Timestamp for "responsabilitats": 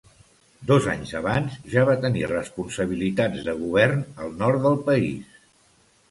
2.31-3.43